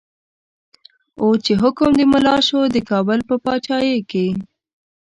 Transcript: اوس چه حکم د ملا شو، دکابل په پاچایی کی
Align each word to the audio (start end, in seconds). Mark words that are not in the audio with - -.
اوس 1.21 1.37
چه 1.45 1.53
حکم 1.63 1.89
د 1.95 2.01
ملا 2.11 2.37
شو، 2.47 2.59
دکابل 2.75 3.19
په 3.29 3.35
پاچایی 3.45 3.97
کی 4.11 4.27